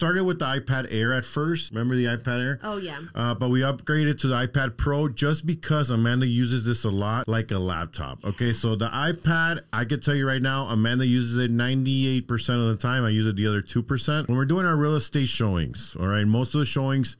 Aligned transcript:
started 0.00 0.24
with 0.24 0.38
the 0.38 0.46
iPad 0.46 0.86
Air 0.90 1.12
at 1.12 1.26
first. 1.26 1.72
Remember 1.72 1.94
the 1.94 2.06
iPad 2.06 2.42
Air? 2.42 2.60
Oh 2.62 2.78
yeah. 2.78 3.00
Uh, 3.14 3.34
but 3.34 3.50
we 3.50 3.60
upgraded 3.60 4.18
to 4.20 4.28
the 4.28 4.34
iPad 4.34 4.78
Pro 4.78 5.10
just 5.10 5.44
because 5.44 5.90
Amanda 5.90 6.26
uses 6.26 6.64
this 6.64 6.84
a 6.84 6.88
lot 6.88 7.28
like 7.28 7.50
a 7.50 7.58
laptop. 7.58 8.24
Okay, 8.24 8.54
so 8.54 8.74
the 8.74 8.88
iPad, 8.88 9.60
I 9.74 9.84
can 9.84 10.00
tell 10.00 10.14
you 10.14 10.26
right 10.26 10.40
now, 10.40 10.64
Amanda 10.68 11.04
uses 11.04 11.36
it 11.36 11.52
98% 11.52 12.30
of 12.54 12.68
the 12.68 12.78
time. 12.80 13.04
I 13.04 13.10
use 13.10 13.26
it 13.26 13.36
the 13.36 13.46
other 13.46 13.60
2%. 13.60 14.26
When 14.26 14.38
we're 14.38 14.46
doing 14.46 14.64
our 14.64 14.74
real 14.74 14.96
estate 14.96 15.28
showings, 15.28 15.94
all 16.00 16.06
right, 16.06 16.26
most 16.26 16.54
of 16.54 16.60
the 16.60 16.64
showings, 16.66 17.18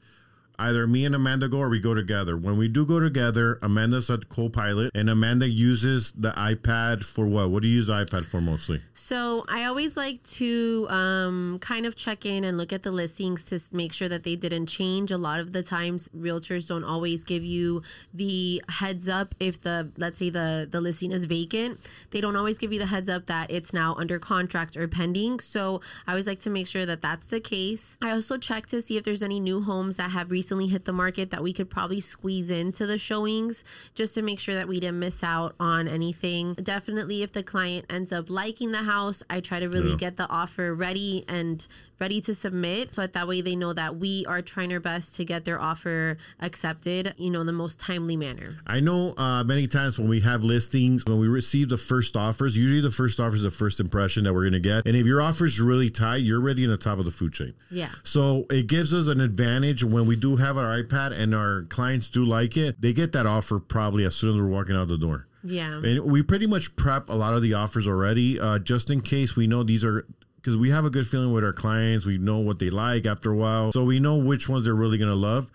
either 0.61 0.85
me 0.87 1.05
and 1.05 1.15
Amanda 1.15 1.47
go 1.47 1.59
or 1.59 1.69
we 1.69 1.79
go 1.79 1.93
together. 1.93 2.37
When 2.37 2.57
we 2.57 2.67
do 2.67 2.85
go 2.85 2.99
together, 2.99 3.57
Amanda's 3.61 4.09
a 4.09 4.17
co-pilot, 4.19 4.91
and 4.93 5.09
Amanda 5.09 5.49
uses 5.49 6.11
the 6.11 6.31
iPad 6.31 7.03
for 7.03 7.25
what? 7.25 7.49
What 7.49 7.63
do 7.63 7.67
you 7.67 7.77
use 7.77 7.87
the 7.87 7.93
iPad 7.93 8.25
for 8.25 8.39
mostly? 8.39 8.81
So 8.93 9.43
I 9.49 9.65
always 9.65 9.97
like 9.97 10.23
to 10.23 10.87
um, 10.89 11.57
kind 11.61 11.85
of 11.85 11.95
check 11.95 12.25
in 12.25 12.43
and 12.43 12.57
look 12.57 12.71
at 12.71 12.83
the 12.83 12.91
listings 12.91 13.43
to 13.45 13.59
make 13.75 13.91
sure 13.91 14.07
that 14.07 14.23
they 14.23 14.35
didn't 14.35 14.67
change. 14.67 15.11
A 15.11 15.17
lot 15.17 15.39
of 15.39 15.51
the 15.51 15.63
times, 15.63 16.09
realtors 16.15 16.67
don't 16.67 16.83
always 16.83 17.23
give 17.23 17.43
you 17.43 17.81
the 18.13 18.61
heads 18.69 19.09
up 19.09 19.33
if 19.39 19.61
the 19.61 19.91
let's 19.97 20.19
say 20.19 20.29
the 20.29 20.67
the 20.69 20.79
listing 20.79 21.11
is 21.11 21.25
vacant. 21.25 21.79
They 22.11 22.21
don't 22.21 22.35
always 22.35 22.57
give 22.57 22.71
you 22.71 22.79
the 22.79 22.85
heads 22.85 23.09
up 23.09 23.25
that 23.25 23.49
it's 23.49 23.73
now 23.73 23.95
under 23.95 24.19
contract 24.19 24.77
or 24.77 24.87
pending. 24.87 25.39
So 25.39 25.81
I 26.05 26.11
always 26.11 26.27
like 26.27 26.39
to 26.41 26.49
make 26.49 26.67
sure 26.67 26.85
that 26.85 27.01
that's 27.01 27.27
the 27.27 27.39
case. 27.39 27.97
I 28.01 28.11
also 28.11 28.37
check 28.37 28.67
to 28.67 28.81
see 28.81 28.97
if 28.97 29.03
there's 29.03 29.23
any 29.23 29.39
new 29.39 29.61
homes 29.63 29.97
that 29.97 30.11
have 30.11 30.29
recently 30.29 30.50
hit 30.59 30.85
the 30.85 30.93
market 30.93 31.31
that 31.31 31.43
we 31.43 31.53
could 31.53 31.69
probably 31.69 31.99
squeeze 31.99 32.49
into 32.51 32.85
the 32.85 32.97
showings 32.97 33.63
just 33.95 34.13
to 34.15 34.21
make 34.21 34.39
sure 34.39 34.55
that 34.55 34.67
we 34.67 34.79
didn't 34.79 34.99
miss 34.99 35.23
out 35.23 35.55
on 35.59 35.87
anything. 35.87 36.53
Definitely, 36.55 37.23
if 37.23 37.31
the 37.31 37.43
client 37.43 37.85
ends 37.89 38.11
up 38.13 38.29
liking 38.29 38.71
the 38.71 38.83
house, 38.83 39.23
I 39.29 39.39
try 39.39 39.59
to 39.59 39.67
really 39.69 39.91
Yeah. 39.91 39.97
get 39.97 40.17
the 40.17 40.27
offer 40.29 40.73
ready 40.75 41.23
and 41.27 41.65
ready 41.99 42.19
to 42.19 42.33
submit 42.33 42.95
so 42.95 43.01
that, 43.01 43.13
that 43.13 43.27
way 43.27 43.41
they 43.41 43.55
know 43.55 43.73
that 43.73 43.95
we 43.97 44.25
are 44.25 44.41
trying 44.41 44.73
our 44.73 44.79
best 44.79 45.15
to 45.15 45.23
get 45.23 45.45
their 45.45 45.61
offer 45.61 46.17
accepted, 46.39 47.13
you 47.17 47.29
know, 47.29 47.41
in 47.41 47.45
the 47.47 47.53
most 47.53 47.79
timely 47.79 48.17
manner. 48.17 48.55
I 48.65 48.79
know 48.79 49.13
uh, 49.17 49.43
many 49.43 49.67
times 49.67 49.99
when 49.99 50.09
we 50.09 50.19
have 50.21 50.43
listings, 50.43 51.05
when 51.05 51.19
we 51.19 51.27
receive 51.27 51.69
the 51.69 51.77
first 51.77 52.17
offers, 52.17 52.57
usually 52.57 52.81
the 52.81 52.89
first 52.89 53.19
offer 53.19 53.35
is 53.35 53.43
the 53.43 53.51
first 53.51 53.79
impression 53.79 54.23
that 54.23 54.33
we're 54.33 54.41
going 54.41 54.53
to 54.53 54.59
get. 54.59 54.87
And 54.87 54.95
if 54.97 55.05
your 55.05 55.21
offer 55.21 55.45
is 55.45 55.59
really 55.59 55.91
tight, 55.91 56.17
you're 56.23 56.41
already 56.41 56.63
in 56.63 56.71
the 56.71 56.77
top 56.77 56.97
of 56.97 57.05
the 57.05 57.11
food 57.11 57.33
chain. 57.33 57.53
Yeah. 57.69 57.89
So 58.03 58.47
it 58.49 58.65
gives 58.65 58.93
us 58.95 59.07
an 59.07 59.21
advantage 59.21 59.83
when 59.83 60.07
we 60.07 60.15
do 60.15 60.30
have 60.37 60.57
our 60.57 60.81
iPad 60.81 61.17
and 61.17 61.33
our 61.35 61.63
clients 61.69 62.09
do 62.09 62.25
like 62.25 62.57
it. 62.57 62.81
They 62.81 62.93
get 62.93 63.11
that 63.13 63.25
offer 63.25 63.59
probably 63.59 64.05
as 64.05 64.15
soon 64.15 64.35
as 64.35 64.41
we're 64.41 64.47
walking 64.47 64.75
out 64.75 64.87
the 64.87 64.97
door. 64.97 65.27
Yeah. 65.43 65.81
And 65.83 66.01
we 66.01 66.21
pretty 66.21 66.45
much 66.45 66.75
prep 66.75 67.09
a 67.09 67.13
lot 67.13 67.33
of 67.33 67.41
the 67.41 67.53
offers 67.53 67.87
already, 67.87 68.39
uh, 68.39 68.59
just 68.59 68.89
in 68.89 69.01
case 69.01 69.35
we 69.35 69.47
know 69.47 69.63
these 69.63 69.83
are 69.83 70.05
because 70.35 70.57
we 70.57 70.71
have 70.71 70.85
a 70.85 70.89
good 70.89 71.05
feeling 71.05 71.31
with 71.33 71.43
our 71.43 71.53
clients. 71.53 72.03
We 72.03 72.17
know 72.17 72.39
what 72.39 72.57
they 72.57 72.71
like 72.71 73.05
after 73.05 73.31
a 73.31 73.35
while, 73.35 73.71
so 73.71 73.83
we 73.83 73.99
know 73.99 74.17
which 74.17 74.49
ones 74.49 74.65
they're 74.65 74.73
really 74.73 74.97
gonna 74.97 75.13
love. 75.13 75.51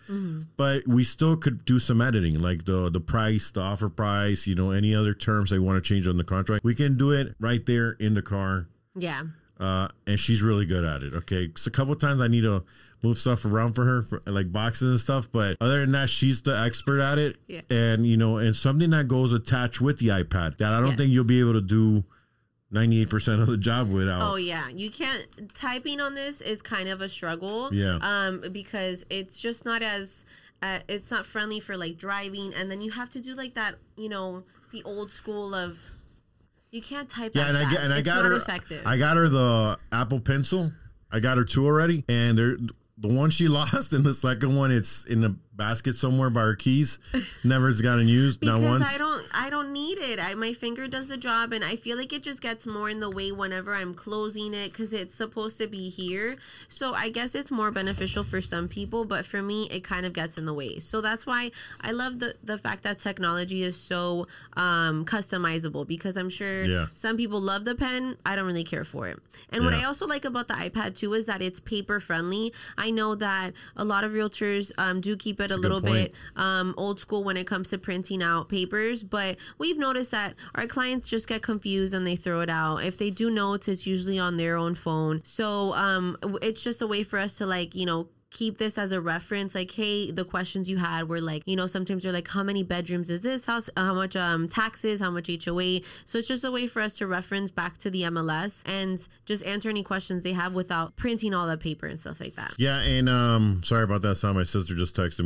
But 0.56 0.86
we 0.86 1.02
still 1.02 1.36
could 1.36 1.64
do 1.64 1.78
some 1.78 2.00
editing, 2.00 2.38
like 2.38 2.64
the 2.64 2.88
the 2.90 3.00
price, 3.00 3.50
the 3.50 3.60
offer 3.60 3.88
price, 3.88 4.46
you 4.46 4.54
know, 4.54 4.70
any 4.70 4.94
other 4.94 5.12
terms 5.12 5.50
they 5.50 5.58
want 5.58 5.82
to 5.82 5.88
change 5.88 6.06
on 6.06 6.16
the 6.18 6.24
contract. 6.24 6.64
We 6.64 6.74
can 6.74 6.96
do 6.96 7.10
it 7.10 7.34
right 7.40 7.64
there 7.66 7.92
in 7.92 8.14
the 8.14 8.22
car. 8.22 8.68
Yeah. 8.94 9.22
Uh, 9.58 9.88
and 10.06 10.18
she's 10.20 10.42
really 10.42 10.66
good 10.66 10.84
at 10.84 11.02
it. 11.02 11.14
Okay, 11.14 11.50
so 11.56 11.68
a 11.68 11.72
couple 11.72 11.92
of 11.94 12.00
times 12.00 12.20
I 12.20 12.28
need 12.28 12.42
to 12.42 12.62
move 13.02 13.18
stuff 13.18 13.44
around 13.44 13.74
for 13.74 13.84
her, 13.84 14.02
for, 14.02 14.22
like 14.26 14.52
boxes 14.52 14.90
and 14.90 15.00
stuff. 15.00 15.28
But 15.32 15.56
other 15.60 15.80
than 15.80 15.92
that, 15.92 16.10
she's 16.10 16.42
the 16.42 16.58
expert 16.58 17.00
at 17.00 17.18
it. 17.18 17.38
Yeah. 17.48 17.62
And 17.70 18.06
you 18.06 18.16
know, 18.18 18.36
and 18.36 18.54
something 18.54 18.90
that 18.90 19.08
goes 19.08 19.32
attached 19.32 19.80
with 19.80 19.98
the 19.98 20.08
iPad 20.08 20.58
that 20.58 20.72
I 20.72 20.80
don't 20.80 20.90
Yes. 20.90 20.98
think 20.98 21.10
you'll 21.12 21.24
be 21.24 21.40
able 21.40 21.54
to 21.54 21.62
do 21.62 22.04
ninety 22.70 23.00
eight 23.00 23.08
percent 23.08 23.40
of 23.40 23.46
the 23.46 23.56
job 23.56 23.90
without. 23.90 24.30
Oh 24.32 24.36
yeah, 24.36 24.68
you 24.68 24.90
can't. 24.90 25.24
Typing 25.54 26.00
on 26.00 26.14
this 26.14 26.40
is 26.42 26.60
kind 26.60 26.88
of 26.88 27.00
a 27.00 27.08
struggle. 27.08 27.72
Yeah. 27.72 27.98
Um, 28.02 28.42
because 28.52 29.06
it's 29.08 29.38
just 29.40 29.64
not 29.64 29.82
as, 29.82 30.26
uh, 30.60 30.80
it's 30.86 31.10
not 31.10 31.24
friendly 31.24 31.60
for 31.60 31.78
like 31.78 31.96
driving, 31.96 32.52
and 32.52 32.70
then 32.70 32.82
you 32.82 32.90
have 32.90 33.08
to 33.10 33.20
do 33.20 33.34
like 33.34 33.54
that, 33.54 33.76
you 33.96 34.10
know, 34.10 34.42
the 34.72 34.82
old 34.82 35.12
school 35.12 35.54
of, 35.54 35.78
you 36.70 36.82
can't 36.82 37.08
type. 37.08 37.32
yeah, 37.34 37.48
and 37.48 37.56
I 37.56 37.70
get 37.70 37.82
and 37.82 37.92
I 37.92 38.00
got 38.02 38.24
her. 38.24 38.36
effective. 38.36 38.82
I 38.86 38.96
got 38.96 39.16
her 39.16 39.28
the 39.28 39.78
Apple 39.92 40.20
Pencil. 40.20 40.72
I 41.10 41.20
got 41.20 41.38
her 41.38 41.44
two 41.44 41.64
already, 41.66 42.04
and 42.08 42.38
they're 42.38 42.56
the 42.98 43.08
one 43.08 43.30
she 43.30 43.48
lost, 43.48 43.92
and 43.92 44.04
the 44.04 44.14
second 44.14 44.56
one 44.56 44.70
it's 44.70 45.04
in 45.04 45.24
a 45.24 45.36
basket 45.56 45.96
somewhere 45.96 46.30
by 46.30 46.42
her 46.42 46.54
keys. 46.54 46.98
Never 47.44 47.66
has 47.68 47.80
gotten 47.80 48.08
used. 48.08 48.42
not 48.42 48.60
once. 48.60 48.84
I 48.84 48.98
don't, 48.98 49.24
I 49.32 49.50
don't 49.50 49.72
need 49.72 49.98
it. 49.98 50.20
I 50.20 50.34
my 50.34 50.52
finger 50.52 50.86
does 50.86 51.08
the 51.08 51.16
job, 51.16 51.52
and 51.52 51.64
I 51.64 51.76
feel 51.76 51.96
like 51.96 52.12
it 52.12 52.22
just 52.22 52.40
gets 52.40 52.66
more 52.66 52.90
in 52.90 53.00
the 53.00 53.10
way 53.10 53.32
whenever 53.32 53.74
I'm 53.74 53.94
closing 53.94 54.54
it 54.54 54.72
because 54.72 54.92
it's 54.92 55.14
supposed 55.14 55.58
to 55.58 55.66
be 55.66 55.88
here. 55.88 56.36
So 56.68 56.94
I 56.94 57.08
guess 57.08 57.34
it's 57.34 57.50
more 57.50 57.70
beneficial 57.70 58.22
for 58.24 58.40
some 58.40 58.68
people, 58.68 59.04
but 59.04 59.24
for 59.24 59.42
me, 59.42 59.68
it 59.70 59.82
kind 59.84 60.04
of 60.06 60.12
gets 60.12 60.36
in 60.38 60.46
the 60.46 60.54
way. 60.54 60.78
So 60.78 61.00
that's 61.00 61.26
why 61.26 61.50
I 61.80 61.92
love 61.92 62.18
the 62.18 62.34
the 62.44 62.58
fact 62.58 62.82
that 62.82 62.98
technology 62.98 63.62
is 63.62 63.76
so 63.76 64.26
um, 64.56 65.04
customizable 65.04 65.86
because 65.86 66.16
I'm 66.16 66.30
sure 66.30 66.62
Yeah. 66.62 66.86
some 66.94 67.16
people 67.16 67.40
love 67.40 67.64
the 67.64 67.74
pen. 67.74 68.16
I 68.26 68.36
don't 68.36 68.46
really 68.46 68.64
care 68.64 68.84
for 68.84 69.08
it. 69.08 69.18
And 69.50 69.64
what 69.64 69.74
I 69.74 69.84
also 69.84 70.06
like 70.06 70.24
about 70.24 70.48
the 70.48 70.54
iPad 70.54 70.96
too 70.96 71.14
is 71.14 71.26
that 71.26 71.40
it's 71.42 71.60
paper 71.60 72.00
friendly. 72.00 72.52
I 72.76 72.90
know 72.90 73.14
that 73.16 73.52
a 73.76 73.84
lot 73.84 74.04
of 74.04 74.12
realtors 74.12 74.72
um, 74.78 75.00
do 75.00 75.16
keep 75.16 75.40
it 75.40 75.45
a 75.50 75.56
a 75.56 75.58
little 75.58 75.80
bit 75.80 76.14
um, 76.36 76.74
old 76.76 77.00
school 77.00 77.24
when 77.24 77.36
it 77.36 77.46
comes 77.46 77.70
to 77.70 77.78
printing 77.78 78.22
out 78.22 78.48
papers, 78.48 79.02
but 79.02 79.36
we've 79.58 79.78
noticed 79.78 80.10
that 80.10 80.34
our 80.54 80.66
clients 80.66 81.08
just 81.08 81.28
get 81.28 81.42
confused 81.42 81.94
and 81.94 82.06
they 82.06 82.16
throw 82.16 82.40
it 82.40 82.50
out. 82.50 82.78
If 82.78 82.98
they 82.98 83.10
do 83.10 83.30
notes, 83.30 83.68
it's 83.68 83.86
usually 83.86 84.18
on 84.18 84.36
their 84.36 84.56
own 84.56 84.74
phone. 84.74 85.20
So 85.24 85.74
um, 85.74 86.16
it's 86.42 86.62
just 86.62 86.82
a 86.82 86.86
way 86.86 87.02
for 87.02 87.18
us 87.18 87.36
to 87.38 87.46
like, 87.46 87.74
you 87.74 87.86
know, 87.86 88.08
keep 88.30 88.58
this 88.58 88.76
as 88.76 88.92
a 88.92 89.00
reference 89.00 89.54
like 89.54 89.70
hey 89.70 90.10
the 90.10 90.24
questions 90.24 90.68
you 90.68 90.76
had 90.76 91.08
were 91.08 91.20
like 91.20 91.42
you 91.46 91.56
know 91.56 91.66
sometimes 91.66 92.04
you're 92.04 92.12
like 92.12 92.28
how 92.28 92.42
many 92.42 92.62
bedrooms 92.62 93.08
is 93.08 93.20
this 93.20 93.46
house 93.46 93.70
how 93.76 93.94
much 93.94 94.16
um 94.16 94.48
taxes 94.48 95.00
how 95.00 95.10
much 95.10 95.30
hoa 95.44 95.80
so 96.04 96.18
it's 96.18 96.28
just 96.28 96.44
a 96.44 96.50
way 96.50 96.66
for 96.66 96.82
us 96.82 96.98
to 96.98 97.06
reference 97.06 97.50
back 97.50 97.78
to 97.78 97.88
the 97.88 98.02
mls 98.02 98.62
and 98.66 99.08
just 99.24 99.44
answer 99.46 99.70
any 99.70 99.82
questions 99.82 100.22
they 100.22 100.32
have 100.32 100.52
without 100.52 100.94
printing 100.96 101.32
all 101.32 101.46
that 101.46 101.60
paper 101.60 101.86
and 101.86 101.98
stuff 102.00 102.20
like 102.20 102.34
that 102.34 102.52
Yeah, 102.58 102.80
and 102.82 103.08
um, 103.08 103.62
sorry 103.64 103.84
about 103.84 104.02
that. 104.02 104.16
Sound 104.16 104.36
my 104.36 104.44
sister 104.44 104.74
just 104.74 104.96
texted 104.96 105.20
me. 105.20 105.24